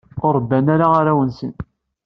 Ur 0.25 0.33
rebban 0.37 0.67
ara 0.73 0.87
arraw-nsen. 0.97 1.53